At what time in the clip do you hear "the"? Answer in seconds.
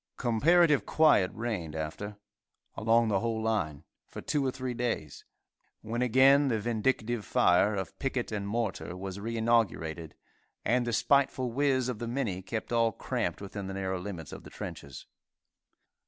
3.07-3.19, 6.47-6.59, 10.87-10.91, 11.99-12.07, 13.67-13.75, 14.43-14.49